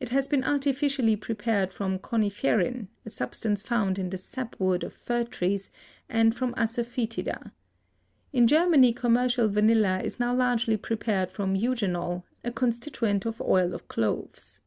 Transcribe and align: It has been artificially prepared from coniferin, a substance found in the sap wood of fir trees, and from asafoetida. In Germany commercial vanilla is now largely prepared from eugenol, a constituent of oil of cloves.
It 0.00 0.08
has 0.08 0.26
been 0.26 0.42
artificially 0.42 1.14
prepared 1.14 1.72
from 1.72 2.00
coniferin, 2.00 2.88
a 3.06 3.10
substance 3.10 3.62
found 3.62 4.00
in 4.00 4.10
the 4.10 4.18
sap 4.18 4.58
wood 4.58 4.82
of 4.82 4.92
fir 4.92 5.22
trees, 5.22 5.70
and 6.08 6.34
from 6.34 6.54
asafoetida. 6.54 7.52
In 8.32 8.48
Germany 8.48 8.92
commercial 8.92 9.48
vanilla 9.48 10.00
is 10.00 10.18
now 10.18 10.34
largely 10.34 10.76
prepared 10.76 11.30
from 11.30 11.54
eugenol, 11.54 12.24
a 12.42 12.50
constituent 12.50 13.26
of 13.26 13.40
oil 13.40 13.72
of 13.72 13.86
cloves. 13.86 14.60